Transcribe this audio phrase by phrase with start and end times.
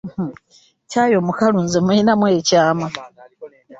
[0.91, 2.87] Caayi omukalu nze mmulinamu ekyama.